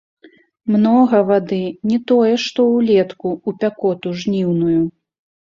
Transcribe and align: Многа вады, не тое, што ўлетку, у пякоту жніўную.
Многа 0.75 1.19
вады, 1.31 1.59
не 1.91 1.99
тое, 2.11 2.33
што 2.45 2.65
ўлетку, 2.77 3.27
у 3.37 3.49
пякоту 3.65 4.15
жніўную. 4.23 4.81